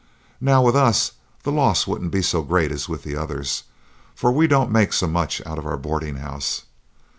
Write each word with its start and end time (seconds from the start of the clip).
Now, 0.41 0.63
with 0.63 0.75
us 0.75 1.11
the 1.43 1.51
loss 1.51 1.85
wouldn't 1.85 2.09
be 2.11 2.23
so 2.23 2.41
great 2.41 2.71
as 2.71 2.89
with 2.89 3.03
the 3.03 3.15
others, 3.15 3.65
for 4.15 4.31
we 4.31 4.47
don't 4.47 4.71
make 4.71 4.93
so 4.93 5.05
much 5.05 5.43
out 5.45 5.59
of 5.59 5.67
our 5.67 5.77
boarding 5.77 6.15
house. 6.15 6.63